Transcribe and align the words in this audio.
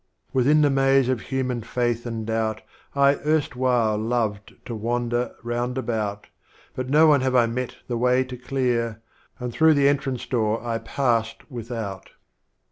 \ 0.19 0.33
A7itliin 0.33 0.61
the 0.63 0.69
Maze 0.71 1.09
of 1.09 1.21
Human 1.21 1.61
Faith 1.61 2.07
and 2.07 2.25
Doubt 2.25 2.63
I 2.95 3.17
erst 3.17 3.55
while 3.55 3.99
loved 3.99 4.55
to 4.65 4.73
wander 4.73 5.35
round 5.43 5.77
about, 5.77 6.25
But 6.75 6.89
No 6.89 7.05
One 7.05 7.21
have 7.21 7.35
I 7.35 7.45
met 7.45 7.75
the 7.87 7.97
Way 7.99 8.23
to 8.23 8.35
clear, 8.35 8.99
And 9.37 9.53
through 9.53 9.75
the 9.75 9.87
Entrance 9.87 10.25
Door 10.25 10.65
I 10.65 10.79
passed 10.79 11.51
Without. 11.51 12.09